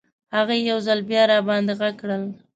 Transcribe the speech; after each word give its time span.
هغې 0.35 0.57
یو 0.69 0.77
ځل 0.87 0.99
بیا 1.09 1.23
راباندې 1.31 1.73
غږ 1.79 1.93
کړل. 2.01 2.23